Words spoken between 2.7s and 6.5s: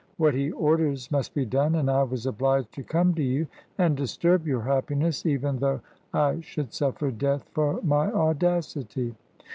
to come to you and disturb your happiness, even though I